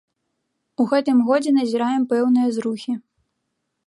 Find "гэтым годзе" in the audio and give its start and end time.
0.93-1.51